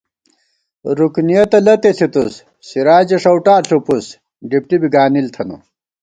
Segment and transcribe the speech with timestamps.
[0.97, 2.33] رُکنِیَتہ لَتےݪِتُوس
[2.67, 4.05] سِراجے ݭَؤٹا ݪُپَوُس
[4.49, 5.57] ڈِپٹی بی گانِل تھنہ